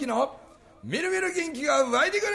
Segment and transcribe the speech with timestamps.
[0.00, 0.36] 明の
[0.84, 2.32] みるみる元気が湧いてくる。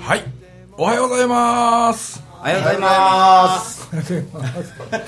[0.00, 0.22] はい。
[0.76, 2.22] おはようございます。
[2.40, 3.73] おはようございます。
[3.94, 4.02] 今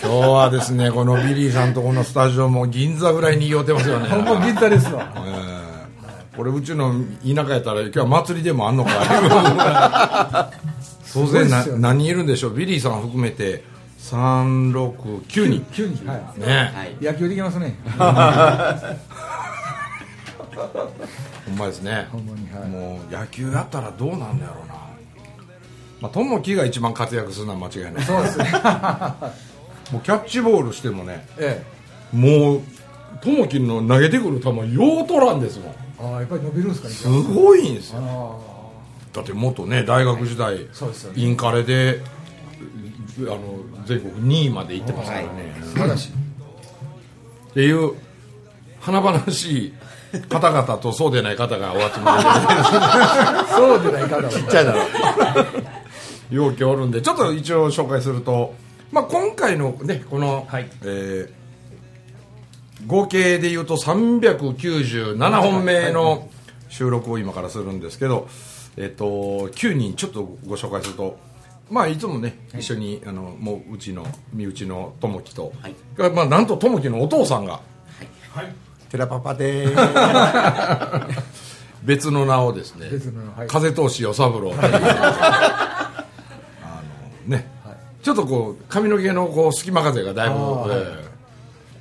[0.00, 4.08] 日はですねこのビリーさんとこのスタジオも銀座ぐらいにぎわってますよね。
[4.08, 5.12] ほんま銀座ですわ。
[6.36, 6.92] これうちの
[7.24, 10.52] 田舎やったら今日は祭りでもあんのか
[11.12, 11.72] 当然なね。
[11.78, 12.54] 何人いるんでしょう？
[12.54, 13.64] ビリーさん含めて。
[13.98, 15.66] 369人。
[15.72, 16.40] 急に、はい。
[16.40, 16.96] ねはい。
[17.04, 17.74] 野球できますね。
[17.96, 18.04] ほ
[21.52, 22.06] んまですね。
[22.12, 24.74] もう野球やったらどうなんだろうな
[26.00, 28.44] まあ友樹が一番活躍するのは間違いないそうですね。
[29.92, 31.62] もうキャッチボールしてもねえ
[32.12, 32.60] もう
[33.20, 35.74] 友樹の投げてくる球よう取らんですもんえ。
[35.98, 36.94] ああ、やっぱり伸びるんですかね。
[36.94, 38.56] すごいんですよあ
[39.16, 42.02] だって元ね大学時代、そうですよねインカレで
[43.20, 43.40] あの
[43.86, 46.08] 全国2位まで行ってますからね、あ、素晴らしい。
[47.50, 47.94] っていう
[48.80, 49.74] 華々しい
[50.28, 52.24] 方々とそうでない方がお集まり
[53.50, 54.80] そうでないかだちっちゃいだろ。
[56.30, 58.54] で容器おるんでちょっと一応紹介すると、
[58.92, 60.68] まあ、今回のねこの、はい。
[60.82, 61.46] えー
[62.86, 66.28] 合計でいうと397本目の
[66.68, 68.28] 収録を今からするんですけど、
[68.76, 71.18] えっと9人ちょっとご紹介すると
[71.70, 75.74] まあいつもね一緒にあのもううちの身内の友樹と、はい。
[75.96, 77.60] がまあ、なんと友樹のお父さんが
[78.90, 81.26] 寺パパでーす。
[81.82, 83.48] 別の名をですね別のはい。
[83.48, 84.52] 風通し与三郎
[88.06, 91.06] ちょっとこう髪の毛のこう隙間風がだいぶ、えー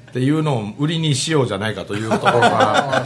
[0.09, 3.03] っていうのを売りにしようじゃないかというところか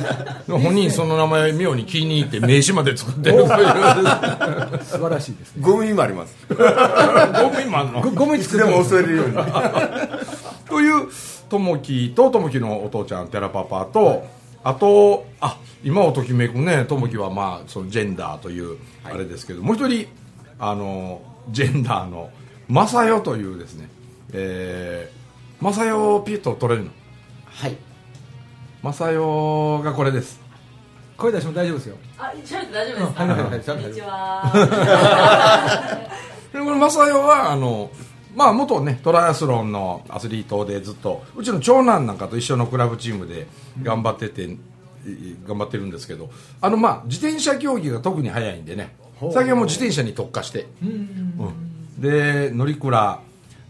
[0.48, 3.48] ら 本人その名前妙に気に入って名刺まで作ってるという。
[4.86, 5.62] 素晴らしいですね。
[5.62, 6.36] ゴミもあります。
[6.48, 8.02] ゴミマンの？
[8.02, 9.04] ご ゴミいつでも作ってます。
[9.04, 9.36] 襲えるように。
[10.70, 11.08] という
[11.50, 14.28] 友樹と友樹のお父ちゃん寺パパと、
[14.64, 20.08] あとあ今をときめくね友樹はまあそのジェンダーというあれですけど、もう一人
[20.60, 22.30] あのジェンダーの
[22.70, 23.90] 正代というですね
[24.32, 25.90] えー、正代
[26.24, 26.92] ピュッと取れるの
[27.46, 27.76] はい。
[28.84, 29.16] 正代
[29.84, 30.40] がこれです
[31.18, 31.98] 声出しても大丈夫ですよ。
[32.18, 33.24] あ、喋って大丈夫ですか？
[33.24, 34.52] はいはいはいこんにちは。
[36.54, 37.92] でこの正代はあの
[38.36, 43.48] まあ元ねトライアスロンのアスリートでずっとうちの長男なんかと一緒のクラブチームで
[43.84, 44.58] 頑張ってて、い
[45.46, 46.30] 頑張ってるんですけど
[46.62, 51.69] あのまあ自転車競技が特に速いんでね最近はもう自転車に特化して、うん
[52.00, 53.20] で乗鞍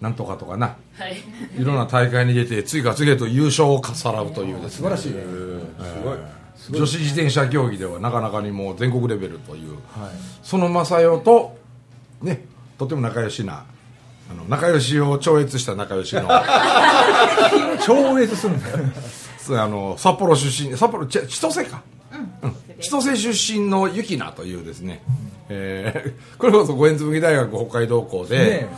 [0.02, 1.18] なんとかとかなはい。
[1.62, 5.24] いろんな大会に出て次から次へと優勝をかさらうというですね素晴らしいね。
[5.24, 6.18] すごい
[6.72, 10.12] 女子自転車競技ではなかなかにもう全国レベルというはい。
[10.44, 11.58] その正代と
[12.22, 12.46] ね
[12.78, 13.66] とても仲良しな
[14.32, 16.30] あの仲良しを超越した仲良しの
[17.84, 18.78] 超越するんだよ。
[19.40, 21.89] そうあの札幌出身札幌ち千歳か、うん
[22.82, 25.02] 千歳出身のゆきなというですね、
[25.50, 28.70] えーこれこそ五円紬大学北海道校で、ね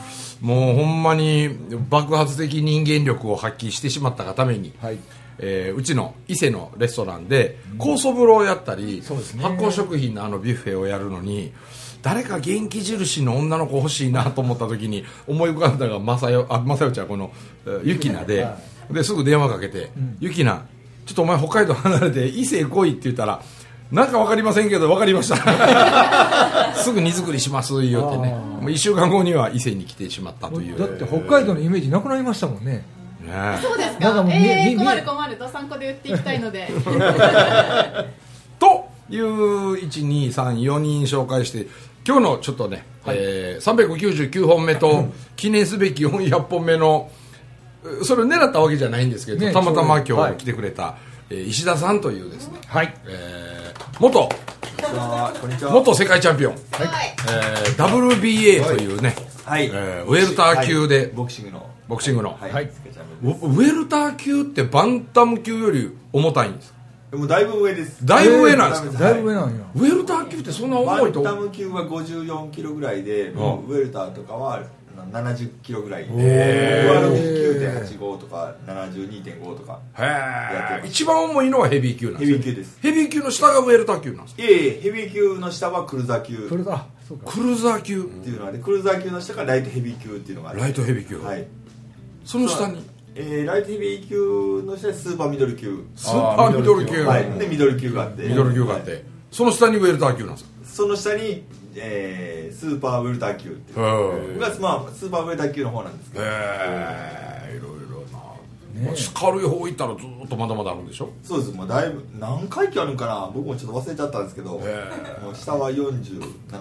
[0.42, 1.56] もうほんまに
[1.88, 4.98] 爆発的人間力を発揮してしまったがために、はい。
[5.38, 9.02] えーうちの伊勢のレストランで酵素風呂をやったり、ね。
[9.02, 11.54] 発酵食品のあのビュッフェをやるのに
[12.02, 17.32] 誰か元気印の女の子欲しいなと思った時に思い浮かんだのが正代あ正代ちゃんこの
[17.66, 18.58] えーゆきなで,、は
[18.90, 20.66] ですぐ電話かけて「ゆきな
[21.06, 23.44] ちょっとお前北海道離れて伊勢来い」って言ったら
[23.92, 25.36] 「なんか分かりませんけど分かりました」
[26.82, 32.86] すぐ荷造りします言うてねもう1週間後には伊勢に来てしまったというだって北海道のイメージなくなりましたもんね。
[33.22, 34.26] ねそうですか。
[34.30, 35.38] ええ、み困る困る。
[35.38, 36.70] どさんこで売っていきたいので。
[38.60, 41.68] という1234人紹介して
[42.08, 47.12] 今日のちょっとね、えー399本目と記念すべき400本目の
[47.84, 50.96] うそれを狙ったわけじゃないんですけど、ねたまたま今はい日来てくれた、
[51.30, 52.94] えー石田さんというですね、はい。
[53.08, 53.61] えー
[54.02, 54.28] 元
[55.40, 55.72] こんにちは。
[55.72, 56.62] 元世界チャンピオン、はい。
[57.30, 59.16] えー WBA というね、
[59.46, 59.66] はい。
[59.68, 61.70] えーウェルター級で、はいボクシングの。
[61.88, 62.52] ボクシングの、はい。
[62.52, 62.72] はい
[63.22, 66.74] ウウェルター級ってバンタム級より重たいんです
[67.12, 68.04] もうだいぶ上です。
[68.04, 69.66] だいぶ上なんですか、えーだいぶ上なんや。
[69.76, 74.64] ウェルター級ってそんなバ重いとンタム級は54キロぐらいで、もうウェルターとかは
[75.12, 76.06] 70キロぐらい。
[76.06, 77.90] で、へー。
[78.00, 80.86] 69.85とか72.5とか、へやってます。
[80.86, 82.78] え一番重いのはヘビー級なんヘですよビー級です。
[82.82, 86.36] ヘビー級の下がウェルター級なんですかいえいえ、ヘビー級の下はクルーザー級。
[86.50, 86.66] クルー。
[86.66, 88.04] ザー級。
[88.04, 90.62] ていうのがあって、クルーザー級の下がライトヘビー級っていうのがあって。
[90.62, 91.46] ライトヘビー級、はい。
[92.24, 92.86] その下に？
[93.16, 95.84] えーライトヘビー級の下にスーパーミドル級。
[95.96, 97.04] スーパーミドル級。
[97.04, 97.30] はい。
[97.40, 98.24] でミドル級があって。
[98.24, 100.50] ミドル級があって、はいその下にウェルター級なんですか？
[100.66, 101.44] その下に、
[101.76, 104.36] えースーパーウェルター級っていう。
[104.36, 106.24] へが、まあ、スーパーウェルター級の方なんですけど。
[106.26, 108.20] えいろいろな、
[108.86, 111.10] まあ軽い方行ったらずっとまだまだあるんでしょ？
[111.24, 111.52] そうです。
[111.52, 113.30] もうだいぶ何回忌あるんかな？
[113.34, 116.20] 僕もちょっと忘れちゃったんですけど、へもう下は47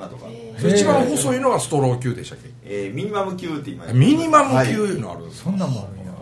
[0.08, 0.26] とか、
[0.58, 2.50] 一番細いのがストロー級でしたっけ？
[2.64, 6.12] えーミニマム級って今ミニマムはい級いうのあるんですか、そんなんもあるんや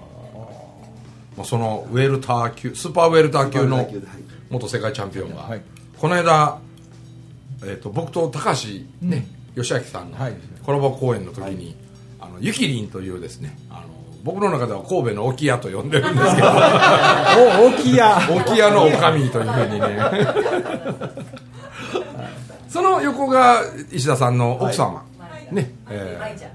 [1.37, 3.89] まあ、そのウェルター級スーパーウェルター級の
[4.51, 5.63] 元世界チャンピオンが、はい。
[5.97, 6.59] この間、
[7.63, 10.35] えー、と僕と高橋、ね義明さんのはい。
[10.63, 11.75] コラボ公演の時に、
[12.21, 13.89] あのゆきりんというですねあの
[14.23, 16.49] 僕の中では神戸の沖屋と呼んでるんですけど。
[17.63, 19.97] お大きいや沖屋のおかみというふうにね。
[22.69, 25.05] その横が石田さんの奥様、
[25.51, 26.51] ねえーはいじゃ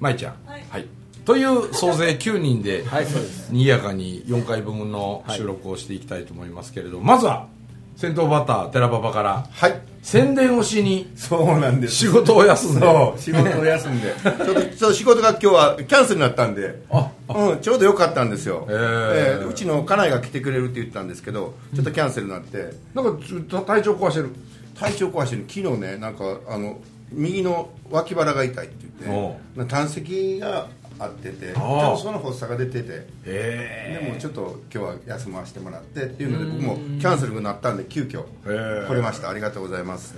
[0.00, 0.86] 舞ちゃん、はい。
[1.24, 3.06] という総勢9人で、はい。
[3.50, 7.46] にぎやかに4回分の収録をしていきたいと思いますけれど、まずは
[7.96, 9.46] 先頭バッター寺パパから。
[9.50, 9.80] はい。
[10.02, 11.10] 宣伝をしに。
[11.16, 11.94] そうなんです。
[11.94, 12.80] 仕事を休んで。
[13.16, 14.14] 仕事を休んで。
[14.22, 16.82] ちょっと仕事が今日はキャンセルになったんで。
[17.28, 18.76] うん、ちょうどよかったんですよ、へー。
[18.76, 22.74] えーうちの家内が来てくれるって言ったんですけどちょっとキャンセルになって。
[22.94, 24.30] なんかちょっと体調壊してる。
[24.78, 25.44] 体調壊してる。
[25.48, 26.78] 昨日ねなんかあの
[27.10, 28.76] 右の脇腹が痛いって
[29.06, 29.24] 言
[29.64, 29.70] って。
[29.70, 30.66] 胆石が
[30.98, 33.06] あっててちょっとその発作が出てて。
[33.24, 39.30] へでもちょっと今日は休ませてもらってっていうので僕もキャンセルになったんで急遽来れました。
[39.30, 40.14] ありがとうございます。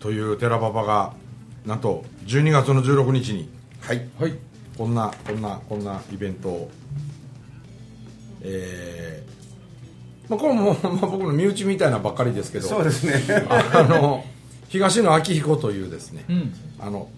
[0.00, 1.14] という寺パパが
[1.66, 3.48] なんと12月の16日に
[3.80, 4.08] はい。
[4.18, 4.34] はい。
[4.78, 6.70] こんなこんなこんなイベントを。
[8.42, 10.30] えー。
[10.30, 12.68] まあ、これも、 まあ、僕の身内みたいなばっかりですけど。
[12.68, 13.14] そうですね。
[13.48, 14.24] あの
[14.68, 16.54] 東野昭彦というですね、うん。
[16.80, 17.08] あの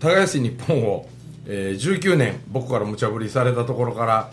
[0.00, 1.08] 耕し日本を、
[1.46, 4.30] えー19年僕から無茶ぶりされたところから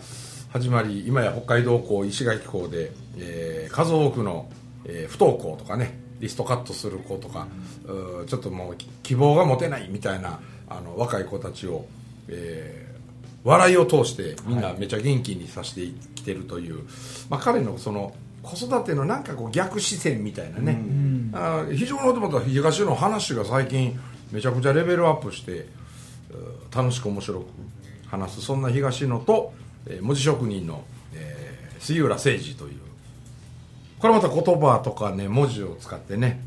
[0.52, 4.48] 始まり今や北海道校石垣校で、えー数多くの、
[4.84, 7.48] えー不登校とかねリストカットする子とか、
[7.86, 11.86] うーちょっともうき希望が持てないみたいなあの若い子たちを、
[12.28, 12.90] えー
[13.42, 16.80] 笑いを通してみんなめちゃ元気にさせてきてるという、
[17.30, 18.12] まあ、彼のその
[18.42, 20.78] 子育てのなんかこう逆視線みたいなね、
[21.32, 23.98] あー非常にまた東の話が最近
[24.30, 25.66] めちゃくちゃレベルアップして
[26.74, 27.46] 楽しく面白く
[28.08, 29.52] 話すそんな東野と、
[29.86, 30.84] えー文字職人の、
[31.14, 32.80] えー杉浦誠二という。
[33.98, 36.42] これまた言葉とかね文字を使ってね、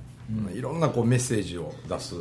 [0.54, 2.16] いろんなこうメッセージを出す。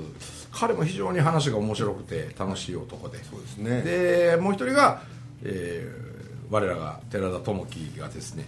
[0.50, 3.22] 彼も非常に話が面白くて楽しい男で。
[3.24, 3.82] そうですね。
[3.82, 5.02] でもう一人が、
[5.42, 6.12] えー
[6.50, 8.44] 我らが寺田智樹がですね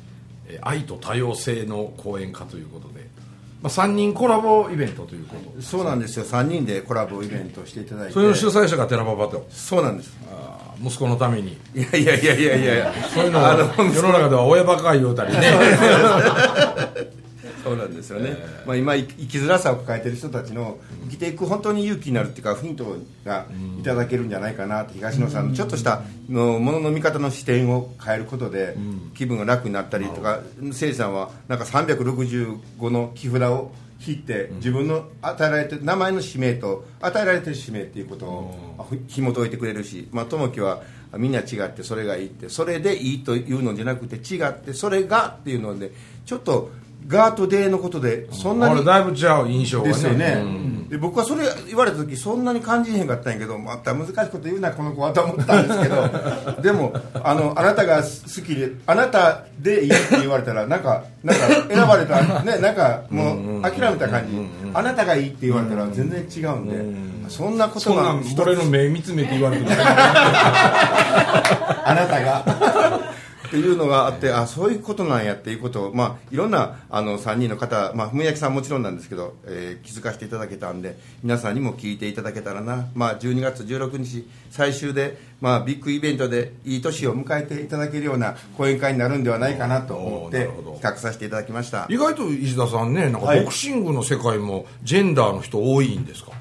[0.46, 3.03] えー愛と多様性の講演家ということで、
[3.64, 5.62] まあ、3人コラボイベントということ。
[5.62, 6.26] そうなんですよ。
[6.26, 8.12] 3人でコラボイベントをしていただいて。
[8.12, 9.46] それの主催者が寺パパと。
[9.48, 10.14] そうなんです。
[10.30, 11.56] あー息子のために。
[11.74, 12.74] いやいやいやいやいや。
[12.74, 15.40] いやそういうのは世の中では親バカ言うたりね
[17.64, 23.46] そうなんですよね、まあ、今生きづらさを抱えてる人たちの生きていく本当に勇気になるっていうかヒントが
[23.80, 28.76] いただけるんじゃないかなって東野さんのちょっとしたのものの見方の視点を変えることで
[29.14, 30.40] 気分が楽になったりとか
[30.72, 33.72] せいさんはなんか365の木札を
[34.06, 40.82] 引いて自分の与えられてる名前の使命と与えられてる使命っていうことを紐解いてくれるし、まあ、友樹は
[41.16, 45.92] みんな違ってそれがいいってそれでいいというのじゃなくて違ってそれがっていうので
[46.26, 46.70] ちょっと
[47.06, 49.92] ガーとデーのことでそんなにだいぶ違う印象がね。
[49.92, 50.88] ですよね、うん。
[50.88, 56.08] で僕はそれ言われた時そんなに感じへんかったんやけどまた難しいこと言うなこの子はと思ったんですけど
[56.62, 64.36] でもあのあなたが好きであなたでいいって言われたらなんかなんか選ばれたねなんかもう諦めた感じ。
[64.72, 67.14] あなたがいいって言われたら全然違うんで。
[67.28, 69.70] そんなことが俺の目見つめて言われてる。
[71.86, 73.13] あなたが
[73.54, 91.86] っていうのがあってあそういうことなんやっていうことを、まあ、いろんなあの3人の方、まあ、文明さんもちろんなんですけど、えー気づかせていただけたんで皆さんにも聞いていただけたらな、まあ、12月16日最終で、まあ、ビッグイベントでいい年を迎えていただけるような講演会になるんではないかなと思って企画させていただきました。
[91.90, 93.40] 意外と石田さんねなんかはい。
[93.40, 96.32] ボクシングの世界もジェンダーの人多いんですか、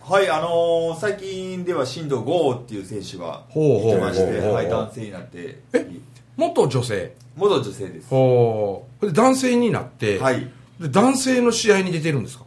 [0.00, 5.60] はいあのー最近では新藤剛っていう選手がほうほういてましてはい男性になって。
[5.72, 7.14] え元女性。
[7.36, 8.08] 元女性です。
[8.08, 9.06] ほう。
[9.06, 10.48] で男性になって、はい。
[10.80, 12.44] で男性の試合に出てるんですか？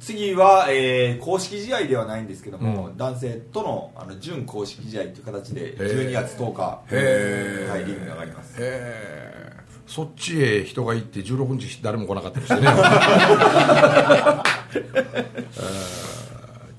[0.00, 7.70] 次は、えー公式試合ではないんですけども、男性とのあの準公式試合という形で12月10日へー。
[7.70, 8.54] はい、リングに上がります。
[8.58, 9.52] へえ
[9.88, 12.60] そっちへ人が行って16日誰も来なかったりしてね。
[12.62, 12.70] え
[15.56, 16.17] ー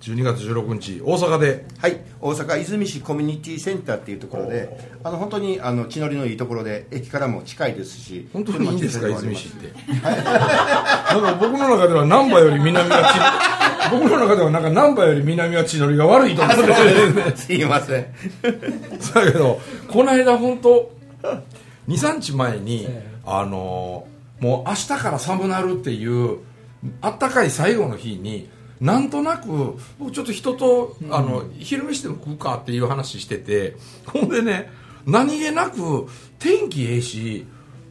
[0.01, 1.65] 12月16日大阪で。
[1.77, 9.91] はい、大阪泉市コミュニティセンターっていうところであの本当にあの地のりのいいところで駅からも近いですし本当にいいんですか車泉市って。
[10.01, 13.49] なんか僕の中では難波より南は
[13.89, 16.61] ち 僕の中ではなんか難波より南は地のりが悪いと思って。
[16.63, 16.73] る
[17.35, 18.05] すいません。
[18.41, 20.91] だけどこの間本当
[21.87, 22.87] 23日前に、
[23.25, 24.05] あの
[24.39, 26.37] もう明日から寒なるっていう
[27.01, 28.49] あったかい最後の日に
[28.79, 34.71] なんとなく僕ちょっと人と、あの昼飯でも食うかっていう話しててほんでね
[35.05, 36.07] 何気なく
[36.39, 37.45] 天気ええし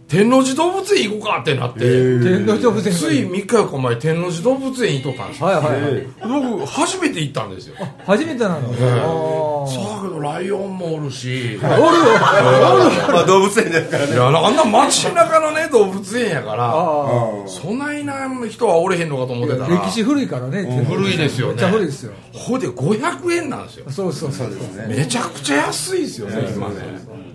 [0.09, 2.95] 天王寺動物園行こうかってなって、天皇動物園。
[2.95, 6.07] つい3日4日前天王寺動物園行っとったんですよ、はいはいはい。
[6.51, 7.77] 僕初めて行ったんですよ。
[8.07, 9.67] 初めてなの？
[9.67, 11.59] あさあけどライオンもおるし。
[11.61, 14.15] まあ動物園ですからね。
[14.15, 19.85] いやあんな街中のね動物園やからあそないな人はおれへんのかと思ってたら。
[19.85, 21.53] 歴史古いからね古いですよね。
[21.53, 22.13] めっちゃ古いですよ。
[22.33, 23.91] ほいで500円なんですよ。
[23.91, 24.49] そうそうそう
[24.89, 26.77] めちゃくちゃ安いですよね今ね。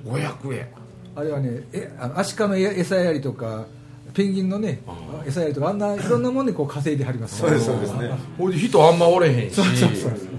[0.07, 0.67] 500円
[1.15, 3.65] あれはねえあのアシカの餌やりとか
[4.13, 4.82] ペンギンのね
[5.25, 7.39] 餌やりとかあんないろんなもんでこう稼いではります。
[7.39, 8.12] そうですそうですね。
[8.38, 9.60] ほいで人あんまおれへんし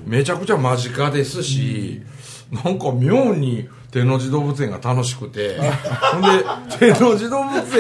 [0.07, 2.03] めちゃくちゃ間近ですし
[2.65, 6.45] なんか妙に天王寺動物園が楽しくてほんで
[6.79, 7.73] 天王寺動物園を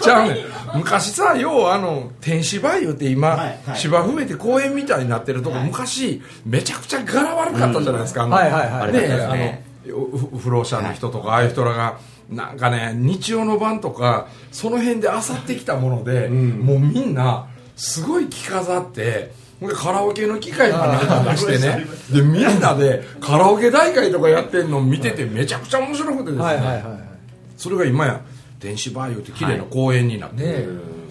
[0.00, 0.36] じ ゃあね
[0.76, 8.92] 昔さ要はあの天芝湯って今、芝生めて公園みたいになってるとこ、昔めちゃくちゃ柄悪かったじゃないですか、あのはいはいはい。
[8.92, 11.98] ねあのふ不老者の人とかああいう人らが
[12.30, 19.32] なんかね日曜の晩とかその辺で漁ってきたもので、もうみんなすごい着飾って
[19.74, 20.86] カラオケの機械ま
[21.24, 21.86] で出してね。
[22.12, 27.08] でみんなでカラオケ大会とかやってんの見ててめちゃくちゃ面白くてですね、はいはいはい
[27.56, 28.20] それが今や
[28.60, 30.66] 天芝湯って綺麗な公園になってて、ね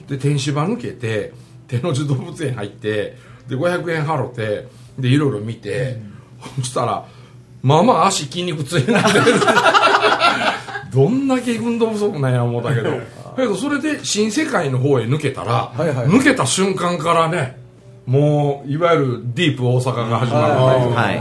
[0.07, 1.33] で天芝抜けて
[1.67, 3.17] 天王寺動物園入って
[3.49, 4.65] で500円払って
[4.97, 5.99] でいろいろ見て、
[6.55, 7.05] そしたら
[7.67, 9.25] まあまあ足筋肉痛になってる。
[10.93, 12.91] どんだけ運動不足なんや思ったけど。
[12.91, 12.97] だ
[13.35, 16.07] けどそれで新世界の方へ抜けたら、はいはい。
[16.07, 17.59] 抜けた瞬間からね
[18.05, 21.11] もういわゆるディープ大阪が始まるは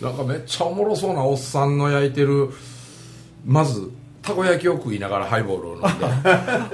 [0.00, 2.50] いなんかめっちゃおもろそうなおっさんの焼いてる
[3.46, 5.88] まずたこ焼きを食いながらハイボールを飲んで。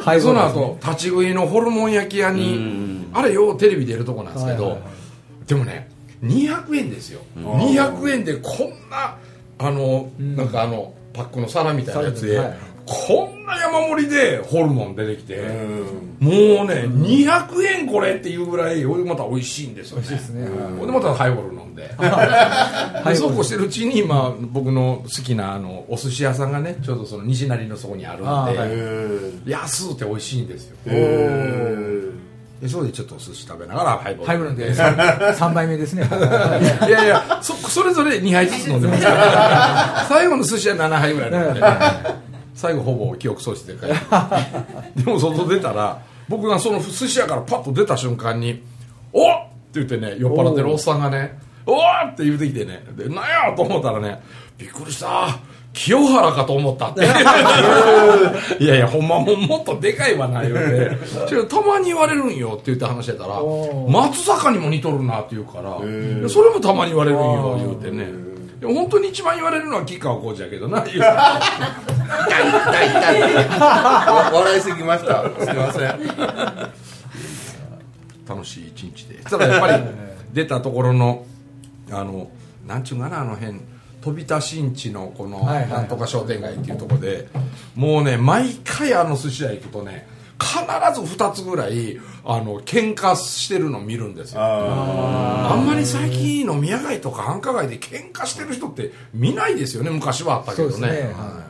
[0.03, 4.87] は いその後立ち食いのホルモン焼き屋にあれようテレビ出るとこなんですけど、はいはいは
[5.47, 5.92] でもね
[6.23, 9.17] 200円ですよ、200円でこんな
[9.59, 12.57] あの、なんかあのパックの皿みたいなやつで、はい。
[12.85, 15.37] こんな山盛りでホルモン出てきて、
[16.19, 16.33] もう
[16.67, 20.07] ね、200円これっていうぐらいまた美味しいんですよね。
[20.09, 20.51] 美味しいですね。
[20.51, 21.89] はいほいでまたハイボール飲ん で。
[23.17, 30.77] そうこうしてるうちに今僕の好きなあのお寿司屋さんがねちょうどその西成のそこにあるんで、安うて美味しいんですよ。
[30.87, 32.13] おー
[32.63, 36.05] でそれでちょっとお寿司食べながらハイボールハイブルで3杯目ですね。
[36.05, 40.07] は いやいやそそれぞれ2杯ずつ飲んでますから。
[40.09, 41.61] 最後の寿司は7杯ぐらい飲んで、
[42.55, 43.97] 最後ほぼ記憶喪失で帰って
[45.03, 48.63] でも外出たら僕がその寿司屋からパッと出た瞬間に
[49.13, 51.81] 「おっ!」って言ってね酔っ払ってるおっさんがね「おっ!」
[52.13, 52.85] って言うてきてね。
[52.97, 54.23] でなんやと思ったらね
[54.57, 55.37] 「びっくりした
[55.73, 57.01] 清原かと思った」って。
[58.63, 60.63] いやいやほんまもうもっとでかいわな言うて
[61.35, 65.79] 「違うたまに言われるんよ」って言って話してたらお「松坂にも似とるな」って言うから
[66.29, 68.33] それもたまに言われるんよ言うてね。
[68.63, 71.05] 本当に一番言われるのは吉川浩司やけどな言う痛い
[72.49, 73.47] 痛い痛い。
[74.33, 75.25] 笑いすぎました。
[75.25, 75.99] すみません。
[78.29, 79.17] 楽しい一日で。
[79.25, 79.83] ただやっぱり
[80.33, 81.25] 出たところの
[81.91, 82.29] あの
[82.65, 83.61] なんちゅうかなあの辺
[84.03, 87.29] 飛び田新地のこのなんとか商店街っていうところで
[87.75, 90.07] もうね毎回あの寿司屋行くとね
[90.41, 90.59] 必
[91.01, 94.41] ず2つぐらいあの喧嘩してるの見るんですよ。
[94.43, 100.73] あんまり最近飲み屋街とか繁華街で喧嘩してる人って見ないですよね昔はあったけどね。
[100.73, 101.13] そうですね。
[101.15, 101.45] は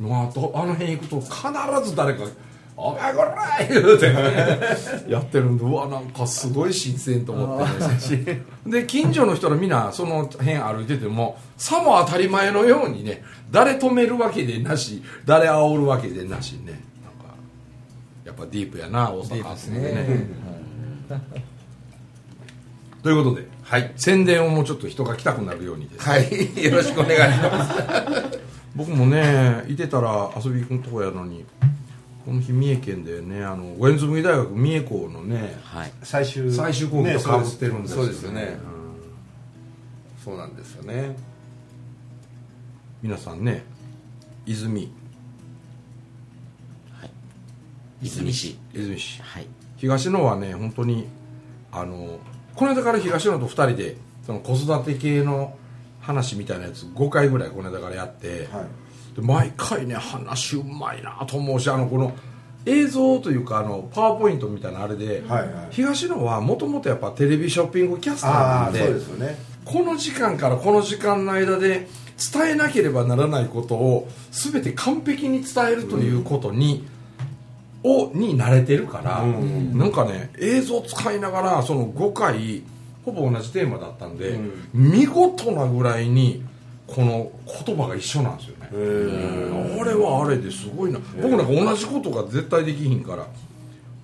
[0.00, 0.02] い。
[0.02, 2.24] まあ、あとあの辺行くと必ず誰か
[2.76, 3.34] 「お前こら!」
[3.68, 4.06] 言うて、
[5.08, 8.42] やってるんでうわなんかすごい新鮮と思ってね。
[8.66, 16.72] で近所の人らみんなその辺歩いててもさも当たり前のようにね誰止めるわけでなし誰煽るわけでなしね。
[16.72, 16.80] なんか
[18.24, 19.92] やっぱディープやな大阪ですってね。
[19.92, 20.26] ね。
[23.02, 23.92] ということで、はい。
[23.96, 26.64] 宣伝をもうちょっと人が来たくなるようにですはい。
[26.64, 27.74] よろしくお願いします。
[28.74, 31.44] 僕もねいてたら遊び行くとこやのに
[32.24, 35.92] この日三重県でねあの五円紬大学三重校のねはい。
[36.02, 38.58] 最終最終講義とかぶってるんですそうですよね。
[40.18, 40.24] うん。
[40.24, 41.16] そうなんですよね。
[43.02, 43.64] 皆さんね
[44.46, 44.90] 泉。
[48.02, 48.32] 泉。
[48.32, 48.58] 市。
[48.72, 49.22] 泉市。
[49.22, 49.46] はい。
[49.76, 51.06] 東野はね本当に
[51.72, 52.18] あの
[52.54, 55.56] この間から東野と2人でその子育て系の
[56.00, 58.83] 話みたいなやつ5回ぐらいこの間からやって、はい
[59.14, 62.12] で毎回ね話うまいなと思うしあのこの
[62.66, 65.68] 映像というかあのパワーポイントみたいなあれで、はいはい。
[65.70, 69.38] 東野はもともとやっぱテレビショッピングキャスターああそうなんでですよね。
[69.64, 71.88] この時間からこの時間の間で
[72.32, 76.86] 伝えなければならないことを全て完璧に伝えるということに、
[77.82, 79.76] をに慣れてるから、うん。
[79.76, 82.62] なんかね映像使いながらその5回
[83.04, 84.52] ほぼ同じテーマだったんで、うん。
[84.72, 86.42] 見事なぐらいに
[86.86, 87.30] この
[87.66, 88.68] 言葉が一緒なんですよね。
[88.70, 90.98] あれはあれですごいな。
[91.20, 93.26] 僕なんか同じことが絶対できひんから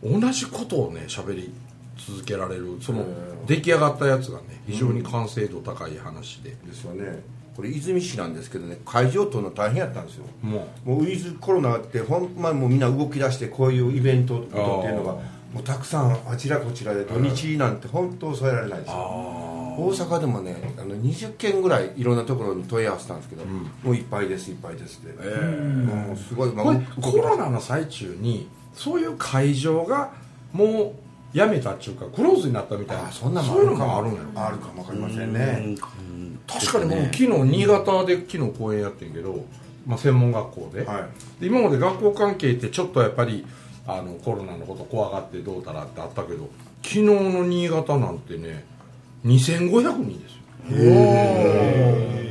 [0.02, 1.52] 同じことをね喋り
[1.99, 3.04] 続けられるその
[3.46, 7.22] 出来上がったやつがね非常に完成度高い話で、ですよね。
[7.54, 10.25] これ泉市なんですけどね会場取るの大変やったんですよ。
[10.42, 15.14] ももうウィズコロナってほんまもうみんな動き出してこういうイベントっていうのがあ
[15.52, 18.94] もうたくさんあちらこちらで土日なんて本当抑えられないですよ
[19.78, 30.12] 大阪でもねあの20件ぐらいいろんなところに問い合わせたんですけど、もういっぱいですいっぱいですって、もうすごい、まあコロナの最中にそういう会場が
[30.52, 30.94] も
[31.34, 33.08] うやめたっていうかクローズになったみたいな。
[33.08, 35.76] あそんなのそういうのもあるんやろあるかもわかりませんね。
[36.46, 39.44] 確かにもう昨日新潟で昨日講演やってんけど、
[39.86, 41.08] まあ、専門学校で,、は
[41.38, 41.40] い。
[41.40, 43.46] で今まで学校関係ってちょっとやっぱり
[43.86, 46.48] あのコロナのこと怖がってどうたらってあったけど
[46.82, 48.64] 昨日の新潟なんてね
[49.24, 50.40] 2500人ですよ。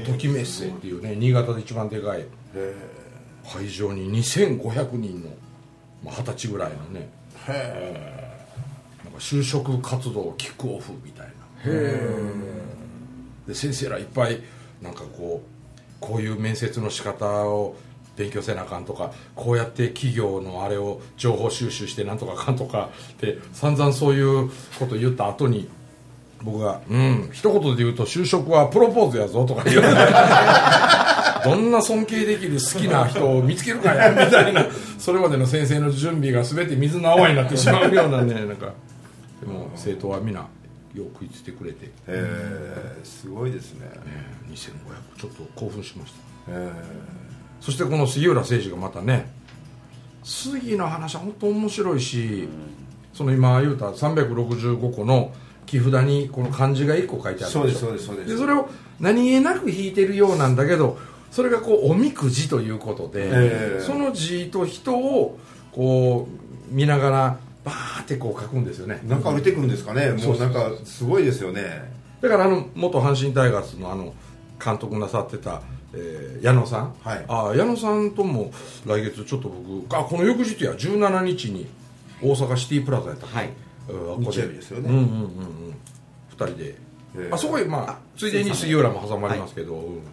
[0.06, 2.26] ときめっせっていうね新潟で一番でかい
[3.52, 5.30] 会場に2500人の
[6.04, 7.10] まあ二十歳ぐらいのね
[9.04, 11.34] なんか就職活動キックオフみたいな。
[13.48, 14.42] で先生らいっぱい
[14.82, 15.50] なんかこう
[16.00, 17.76] こういう面接の仕方を
[18.16, 25.68] 勉強せなあかんとかこうやって企業のあれを情報収集してなんとかかんとかって散々そういうこと言った後に
[26.44, 27.30] 僕が「うん。
[27.32, 29.82] 一言で言うと就職はプロポーズやぞ」とか言う。
[31.44, 34.66] どんな尊敬できる好きな人を見つけるかや みたいな。
[34.98, 38.74] それまでの先生の準備が全て水の泡になってしまうようなね なんか。
[39.40, 40.40] でも生徒は皆
[40.94, 43.90] よく食いついてくれて、へえすごいですね。
[44.06, 46.14] えー2500ちょっと興奮しまし
[46.48, 46.52] た。
[46.52, 46.72] へ
[47.62, 49.32] そしてこの杉浦誠二がまたね
[50.24, 52.48] 杉の話は本当面白いし、
[53.14, 55.32] その今言うた365個の
[55.70, 58.30] 木札にこの漢字が1個書いてあるそうですそうですそうです。
[58.32, 58.68] でそれを
[59.00, 60.98] 何気なく引いてるようなんだけど
[61.32, 63.82] それがこうおみくじということで、ええ。
[63.82, 65.38] その字と人を
[65.72, 69.00] こう見ながらバーってこう書くんですよね。
[69.04, 70.10] なんか降りてくるんですかね。
[70.12, 71.94] もうなんかすごいですよね。
[72.20, 74.14] だからあの元阪神タイガースのあの
[74.64, 75.62] 監督なさってた、
[75.94, 77.26] えー矢野さん、はい。
[77.28, 78.52] あ矢野さんとも
[78.88, 81.68] 来月ちょっと僕あこの翌日や17日に
[82.24, 83.50] 大阪シティプラザやったはい
[84.20, 84.90] 日曜日ですよね。
[84.90, 85.76] うんうんうんうん。
[86.32, 86.76] 2人で、え
[87.16, 87.30] え。
[87.32, 90.04] あそこへまあついでに杉浦も挟まりますけど、うん。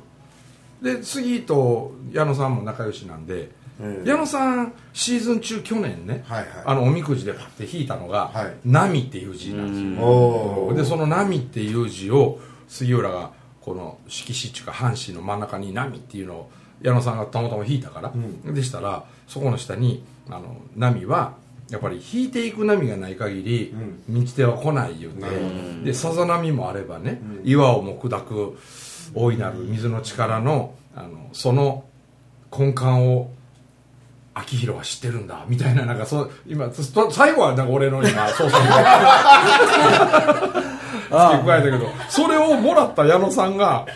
[0.83, 4.09] で杉と矢野さんも仲良しなんで、ええ。
[4.09, 6.49] 矢野さんシーズン中去年ね、はいはい。
[6.65, 10.75] あのおみくじでパッて引いたのがはい「波」っていう字なんですよ。
[10.75, 16.51] でその「波」っていう字を杉浦がこの色紙っていうか阪神の真ん中に「波」っていうのを
[16.83, 18.13] 矢野さんがたまたま引いたから、
[18.53, 21.35] でしたらそこの下に「あの波」は
[21.71, 23.75] やっぱり引いていく波がない限り
[24.09, 25.27] 道手は来ない言うて、
[25.85, 28.59] でさざ波もあればね、岩をも砕く
[29.15, 31.85] 大いなる水の力のあのその
[32.57, 33.31] 根幹を
[34.35, 38.79] 秋広は知ってるんだみたいななんかそう今そ最後はなんか俺の今そうそう付け
[41.11, 43.87] 加えたけどそれをもらった矢野さんが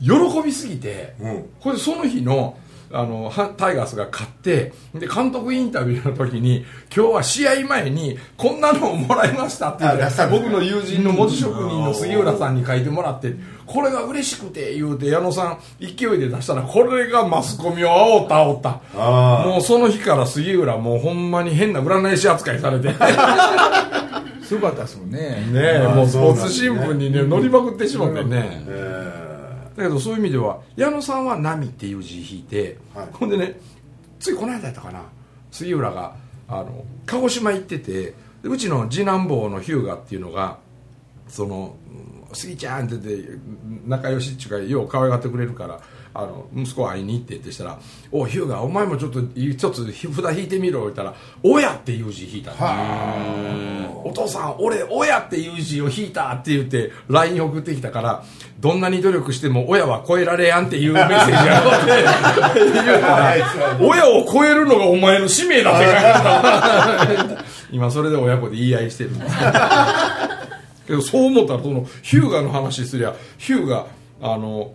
[0.00, 0.12] 喜
[0.44, 1.48] びすぎて、うん。
[1.60, 2.58] これでその日の
[2.92, 9.84] あのはタイガースが勝ってで監督インタビューの時に今日は試合前にこんなのをもらいましたって
[10.30, 13.34] 僕の友人の文字職人の杉浦さんに書いてもらって
[13.66, 18.96] これが嬉しくて言うて矢野さん勢いで出したらこれがマスコミを煽った煽った。
[19.44, 22.88] もうその日から杉浦もうほんまに変な占い師扱いされて。
[22.88, 22.94] ね
[24.46, 25.18] すごかったですもんね。
[25.54, 28.64] えあーもうスポーツ新聞にね載りまくってしまってね。
[28.68, 29.05] え
[29.76, 33.08] だけどそういう意味では矢野さんは「波」っていう字引いて、はい。
[33.12, 33.60] ほんでね
[34.18, 35.02] ついこの間やったかな
[35.50, 36.14] 杉浦が
[36.48, 40.58] あの鹿児島行っててでうちの次男坊の日向っていうのが
[41.28, 41.76] その
[42.32, 43.38] 「杉ちゃん」って言って
[43.86, 45.80] 仲良しっちゅうかよう可愛がってくれるから
[46.18, 47.78] あの息子会いに行ってってしたら
[48.10, 58.24] 「お日向お前もちょっと一つ札引いてみろ」言ったら「親」っていう字引いたのお父さん俺親っていう字を引いたって言って LINE 送ってきたから
[58.60, 61.56] どんなに努力しても親は超えられやんっていうメッセージが
[63.26, 69.36] あって親を超えるのがお前の使命だって書いてた今それで親子で言い合いしてるんです。
[70.86, 73.86] けどそう思ったらそのヒューガの話すりゃヒューガ
[74.22, 74.72] あの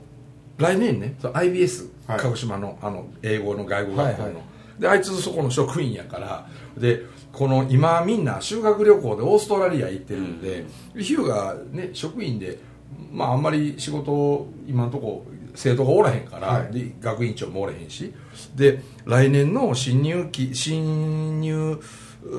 [0.61, 2.19] 来年ね IBS、はい。
[2.19, 4.43] 鹿児島のあの英語の外語学校の、はいはい。
[4.79, 6.47] であいつそこの職員やから
[6.77, 10.65] でこの今みんな修学旅行でオーストラリア行ってるんで、
[10.97, 12.59] ヒューがね職員で
[13.11, 16.73] まああんまり仕事今のとこ生徒がおらへんから、はい。
[16.73, 18.13] で学院長もおらへんし
[18.55, 21.79] で来年の新入期新入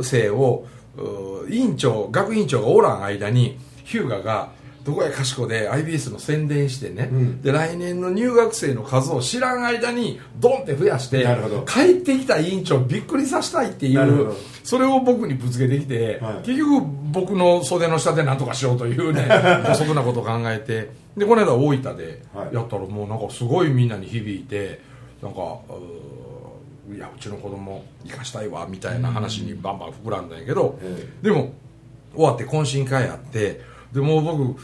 [0.02, 4.50] 生をう委員長学院長がおらん間にヒューガが
[4.84, 7.42] どこやかしこで IBS の宣伝してね、ん。
[7.42, 11.26] で来年の入学生の数を知らん間にドンって増やして
[11.66, 14.32] 帰ってきた委員長をびっくりさせたいっていう
[14.64, 16.46] それを僕にぶつけてきて、はい。
[16.46, 19.26] 結局僕の袖の下で何とかしようというね
[19.64, 22.54] 姑息なことを考えてでこの間大分ではい。
[22.54, 24.80] やったらもうなんかすごいみんなに響いて
[25.22, 25.40] なんか
[26.92, 31.52] いやうちの子供生かしたいわみたいな話にバンバン膨らんだんやけど、えでも
[32.14, 33.60] 終わって懇親会やって
[33.92, 34.60] でもう僕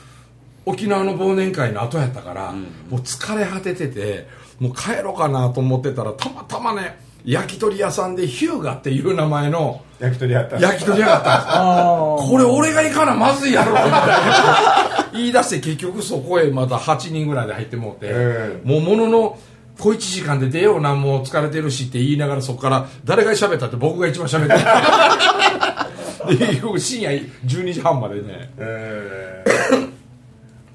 [0.66, 10.58] 沖縄の忘年会の後やったから、もう疲れ果てててもう帰ろうかなと思ってたらたまたまね焼き鳥屋さんでヒューガっていう名前の焼き鳥やった。
[10.58, 11.48] 焼き鳥屋があったんです。
[11.56, 15.08] あこれ俺が行かなまずいやろみたいな。
[15.12, 19.38] 言い出して結局そこへまた8人ぐらいで入ってもうて、えもうものの
[19.78, 24.64] 小1時間で出ようなもう疲れてるしって言いながらそこから誰が喋ったって僕が一番喋ってで結
[25.36, 25.67] 局
[26.78, 27.10] 深夜
[27.46, 28.50] 12時半までね。
[28.58, 29.98] えー。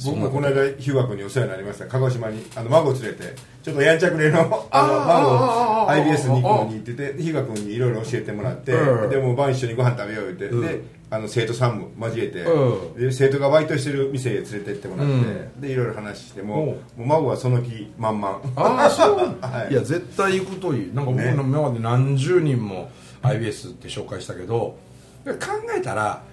[0.06, 1.86] 僕もこの間日向君にお世話になりました。
[1.88, 9.10] 鹿児島にあの孫を連れてちょっとやんちゃくれのあの孫 IBS に行くのに行ってて日向君にいろいろ教えてもらってうん。
[9.10, 10.62] でもう晩一緒にご飯食べよう言ってうん。
[10.62, 13.02] であの生徒さんも交えてうん。
[13.02, 15.24] で生徒がバイトしてる店へ連れて行ってもらっう
[15.60, 18.42] てでいろいろ話してももう孫はその気満々。
[18.58, 19.74] ああ そう、はい。
[19.74, 20.92] い、や絶対行くといい。
[20.94, 21.32] なんか僕ね。
[21.34, 24.76] の今まで何十人も IBS って紹介したけど
[25.25, 25.31] 考
[25.75, 26.23] えたら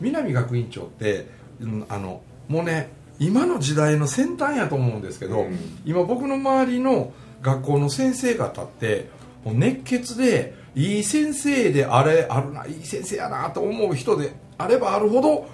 [0.00, 1.26] 南学院長って、
[1.60, 5.58] うんあのもうね今の時代の先端やと思うんですけど、うん。
[5.84, 7.12] 今僕の周りの
[7.42, 9.10] 学校の先生方って
[9.44, 15.46] もう熱血でいい先生であれあるないい先生やなと思う人であればあるほど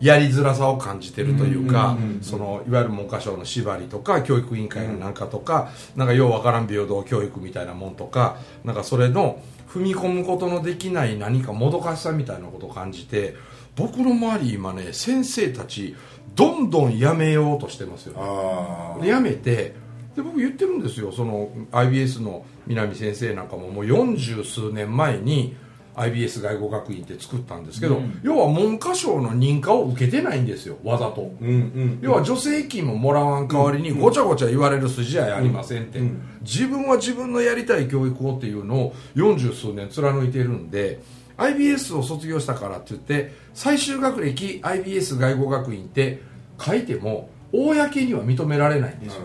[0.00, 13.36] やりづらさを感じてるというか、そのいわゆる文科省の縛りとか教育委員会のなんかとか、なんかようわからん平等教育みたいなもんとかなんかそれの踏み込むことのできない何かもどかしさみたいなことを感じて
[13.76, 15.94] 僕の周り今ね先生たち
[16.34, 18.20] どんどんやめようとしてますよね。
[18.22, 19.74] あで辞めて
[20.16, 21.12] で僕言ってるんですよ。
[21.12, 25.56] その IBS の南先生なんかももう40数年前に
[25.94, 36.38] IBS 外語学院って作ったんですけど、要は文科省の認可を受けてないんですよわざと、うんうん要は助成金ももらわん代わりにごちゃごちゃ言われる筋合いありませんって、うんうん。
[36.42, 41.00] 自分は自分のやりたい教育をっていうのを40数年貫いてるんで
[41.36, 46.20] IBS を卒業したからって言って最終学歴 IBS 外語学院って
[46.60, 49.22] 書いても公には認められないんですよ。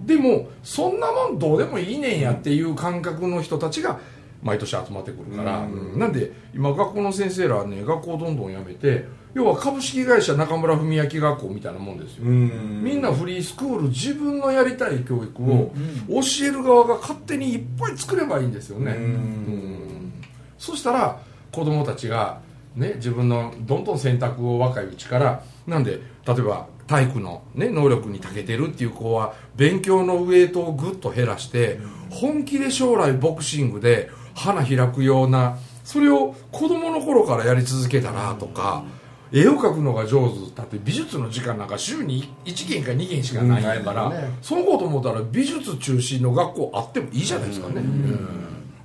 [0.00, 3.98] でもそんなもんどうでもいいねんやっていう感覚の人たちが
[4.42, 5.72] 毎年集まってくるから、うん。
[5.92, 12.82] うんなんで今学校の先生らはね学校どんどん辞めて要は株式会社中村文明学校みたいなもんですよ、うん。
[12.82, 15.72] みんなフリースクール自分のやりたい教育を
[16.08, 19.02] 教える側が勝手にいっぱい作ればいいんですよね、うん。
[19.02, 20.12] うん。
[20.58, 21.20] そしたら
[21.52, 22.40] 子供たちが、
[22.74, 38.84] ね、自分のどんどん選択を若いうちからなんで例えば体育の、ね、能力に長けてるっていう子は勉強のウエイトをぐっと減らして本気で将来ボクシングで花開くようなそれを子供の頃からやり続けたらとか、
[39.32, 40.54] 絵を描くのが上手。
[40.54, 48.28] だって美術の時間なんか週に1件か2件しかないから、ねそのこと思ったら美術中心の学校あってもいいじゃないですかね、うん。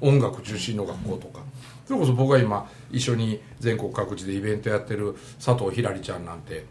[0.01, 1.41] 音楽中心の学校とか。
[1.85, 6.65] それこそ僕が今一緒に全国各地でイベントやってる佐藤ひらりちゃんなんて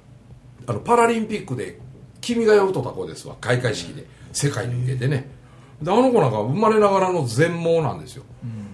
[0.66, 1.78] あのパラリンピックで
[2.22, 3.36] 「君が代」を歌った子ですわ。
[3.40, 4.06] 開会式で。
[4.32, 5.28] 世界に向けてね
[5.82, 8.24] であの子なんか生まれながらの全盲なんですよ、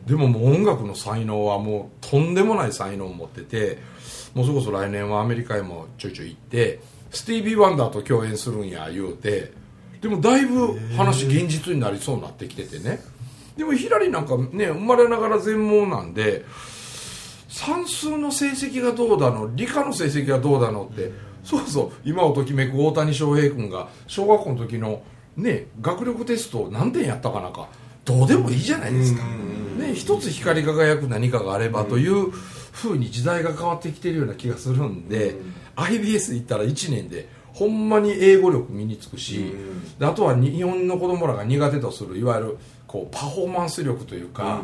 [0.07, 3.79] でももう音楽の才能はもうとんでもない才能を持ってて
[4.35, 9.53] もうそれこそ来年はアメリカへもちょいちょい行ってスティービー・ワンダーと共演するんや言うて
[10.01, 13.01] でもだいぶ話現実になりそうになってきててね。
[13.57, 16.45] でもヒラリなんかね生まれながら全盲なんで
[17.49, 21.11] 算数の成績がどうだの理科の成績がどうだのって
[21.43, 25.03] そうそう今をときめく大谷翔平君が小学校の時の
[25.39, 27.69] ね学力テスト何点やったかなんか
[28.05, 29.23] どうでもいいじゃないですか、
[29.79, 35.35] ね、一つ光り輝く何かがあればというふうに時代が変わってきてるような気がするんで、
[35.77, 39.53] IBS 行ったら1年でほんまに英語力身につくし、
[39.99, 44.63] であとは日本の子供らが苦手とするいわゆるこうパフォーマンス力というか、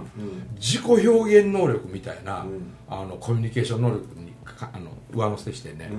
[0.60, 2.46] 自己表現能力みたいな、
[2.88, 5.90] あのコミュニケーション能力にかあの上乗せしてね、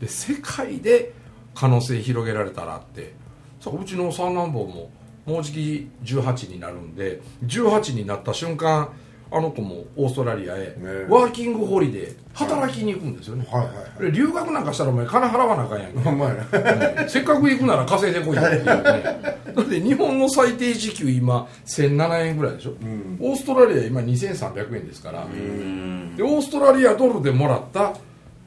[0.00, 1.12] で世界で
[1.54, 3.14] 可能性広げられたらって
[3.70, 3.84] さう。
[3.84, 4.90] ちの三男坊も
[5.26, 8.90] もうじき18になるんで18になった瞬間
[9.30, 10.74] あの子もオーストラリアへ
[11.08, 15.98] ワーキングホリデー働きに行くんですよね、はいはいで留学なんかしたらお前金払わなあかんやんけ。
[16.00, 18.72] ほんまやなせっかく行くなら稼いでこいよっていうね。
[19.56, 22.74] だって日本の最低時給今1007円ぐらいでしょ、
[23.20, 25.26] オーストラリア今2300円ですから。
[26.16, 27.94] でオーストラリアドルでもらった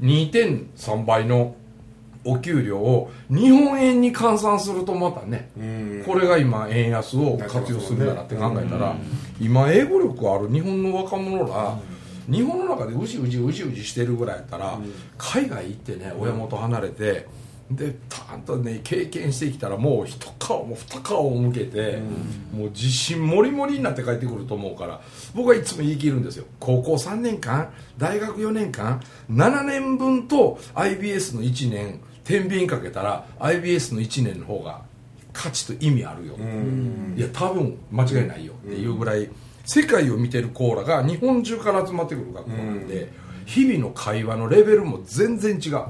[0.02, 1.56] 2.3倍の
[2.24, 5.50] お給料を日本円に換算するとまたね
[6.06, 8.96] これが今円安を活用するんだなって考えたら
[9.40, 11.78] 今英語力ある日本の若者ら
[12.30, 14.78] 日本の中でうじうじうじうじしてるぐらいやったら
[15.18, 17.28] 海外行ってね親元離れて
[17.72, 22.00] でたんとね経験してきたらもう一顔も二顔を向けて
[22.54, 25.02] もう自信もりもりになって帰ってくると思うから
[25.34, 26.46] 僕はいつも言い切るんですよ。
[26.60, 34.82] 高校3年間大学4年間7年分と IBS の1年天秤かけたら IBS の1年の方が
[35.34, 36.36] 価値と意味あるよ。
[37.16, 38.54] いや多分間違いないよ。
[38.54, 39.30] っていうぐらい
[39.66, 43.12] 世界を見てるコーラが日本中から集まってくる学校なんで
[43.46, 45.84] 日々の会話のレベルも全然違う。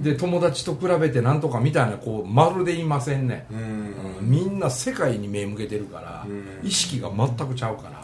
[0.00, 3.46] で友達と比べてなんとかみたいなこうまるでいませんね。
[3.50, 3.94] うん。
[4.22, 6.26] みんな世界に目向けてるから
[6.62, 8.02] 意識が全くちゃうから。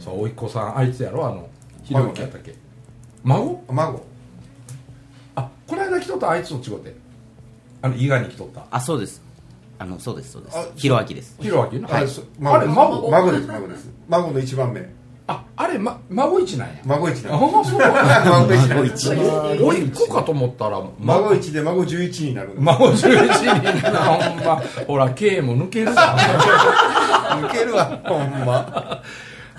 [0.00, 1.26] そう甥っ子さんあいつやろ？
[1.26, 1.48] あの
[1.82, 2.54] ひろゆきやったっけ？
[3.22, 3.64] 孫？
[3.68, 4.02] 孫
[6.00, 6.94] 来とったあいつと違って
[7.82, 9.22] あの伊賀に来とったあそうです
[9.78, 12.06] あのそうですそうですあひろあきですひろゆきあれ
[12.38, 19.08] 孫あれ孫孫です孫です孫の一番目ああれ、ま、孫一なんや孫一あなそう孫一孫一
[19.62, 26.18] おいっ子かと思ったら孫一で孫11になる孫11人なほんまほら K も抜けるわ
[27.40, 29.02] 抜けるわほんま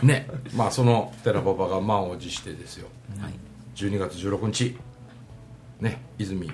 [0.03, 2.87] ねまあその寺パパが満を持してですよ
[3.19, 3.33] はい
[3.75, 4.77] 12月16日
[5.81, 6.49] ね泉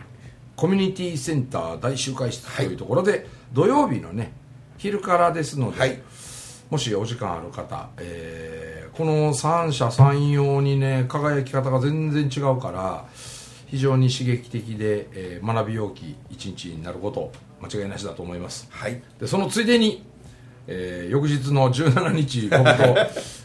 [0.55, 4.31] コミュニティセンター大集会室というところで、土曜日のね
[4.77, 6.01] 昼からですので、はい。
[6.71, 13.05] もしお時間ある方、えーこの三者三様にね輝き方が全然違うから
[13.67, 18.67] 非常に刺激的で、えー学びようき一日になること間違いなしだと思います。
[18.71, 18.99] はい。
[19.19, 20.03] でそのついでに、
[20.65, 22.97] えー翌日の17日僕と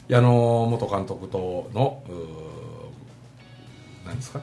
[0.09, 0.31] 矢野
[0.71, 2.03] 元監督との
[4.07, 4.41] 何ですか？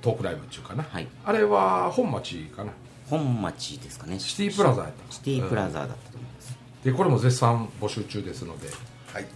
[0.00, 1.06] トークライブっていうかな、はい。
[1.24, 2.72] あれは本町かな。
[3.08, 4.18] 本町ですかね。
[4.18, 8.68] シティプラザやったシティプラザだったと思います、でこれも絶賛募集中ですので
[9.12, 9.26] はい。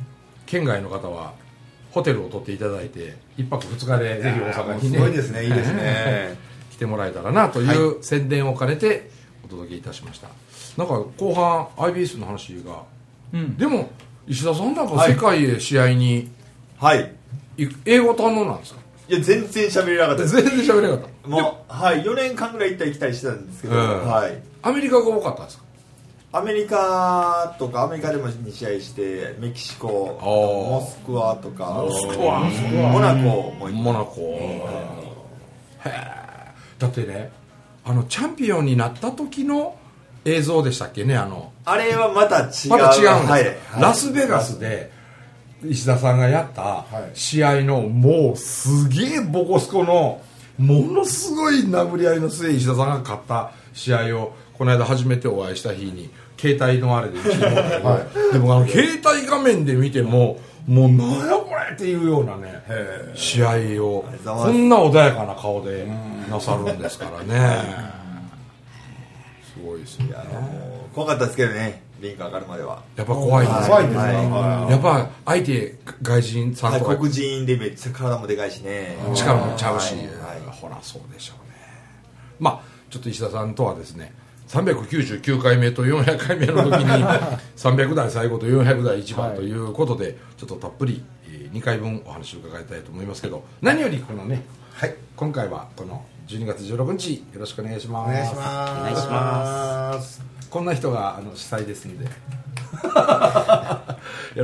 [0.46, 1.32] 県外の方は
[1.90, 5.44] ホテルを取っていただいて1泊2日でぜひ大阪にねすごいですね。
[5.44, 6.36] いいですね。
[6.72, 9.10] 来てもらえたらなという宣伝を兼ねて
[9.44, 10.28] お届けいたしました。
[10.76, 12.82] なんか後半 IBS の話が
[13.32, 13.56] うん。
[13.56, 13.90] でも
[14.26, 16.30] 石田さんなんか世界へ試合に
[16.78, 17.12] はい。
[17.84, 18.80] 英語堪能なんですか？
[19.08, 20.36] いや全然喋れなかったです。
[20.36, 21.28] 全然喋れなかった。
[21.28, 24.06] もうはい4年間ぐらい行ったり来たりしてたんですけど、うん。
[24.06, 24.42] はい。
[24.62, 25.64] アメリカが多かったんですか？
[26.34, 29.88] アメリカとかアメリカでも2試合してメキシコ
[30.22, 32.40] モスクワとかモスクワ。
[32.40, 34.20] モナコもモナコ。
[34.20, 34.72] へ
[35.84, 35.90] え
[36.78, 37.30] だってね
[37.84, 39.76] あのチャンピオンになった時の
[40.24, 41.52] 映像でしたっけねあの。
[41.64, 42.68] あれはまた違う。
[42.70, 43.56] まだ違うんですか、はい。
[43.80, 44.90] ラスベガスで
[45.64, 47.10] 石田さんがやったい。
[47.14, 50.20] 試合のもうすげえボコスコの
[50.58, 62.62] ものすごい殴り合いの末石田さんが勝った試合をこの間初めてお会いした日に携帯のあれでうちに持ったけどでもあの携帯画面で見てももうなんやこれっていうようなね
[63.14, 65.86] 試合をこんな穏やかな顔で
[66.30, 67.92] なさるんですからね
[69.54, 70.14] すごいですよね。
[70.94, 72.82] 怖かったですけどねリンク上がるまでは。
[72.96, 78.96] やっぱ怖いんですよ怖いんですはいかやっぱ相手外人さんとか外国人でめっちゃ体もでかいしね。
[79.14, 80.04] 力もちゃうし、はい。
[80.06, 80.10] はい。
[80.50, 81.56] ほらそうでしょうね。
[82.40, 82.60] まあ
[82.90, 84.12] ちょっと石田さんとはですね
[84.48, 87.04] 399回目と400回目の時に
[87.56, 94.42] 300代最後と400代一番ということで、ちょっとたっぷり、え2回分お話を伺いたいと思いますけど何よりこのね
[94.74, 94.94] はい。
[95.16, 98.10] 今回はこの12月16日よろしくお願いします。
[98.10, 98.80] お願いします。
[98.80, 102.04] お願いしますこんな人があの主催ですんで。
[102.04, 102.10] よ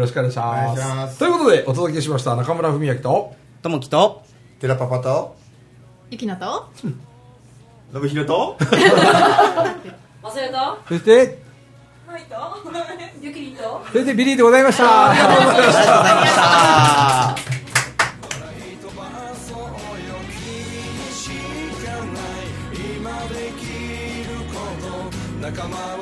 [0.00, 1.18] ろしくお願いします。
[1.18, 3.36] ということでお届けしました中村文明と。
[3.60, 4.22] 友樹と。
[4.58, 5.36] 寺パパと。
[6.10, 6.70] ゆきなと。
[6.80, 6.98] 信
[7.92, 8.56] 弘と。
[10.22, 10.78] 忘れた。
[10.88, 11.42] そして
[12.06, 12.36] はいと。
[13.20, 13.82] ゆきりと。
[13.92, 15.10] そしてビリーでございました。
[15.10, 15.72] ありがとうございま
[16.26, 16.48] した。
[25.40, 25.97] 仲間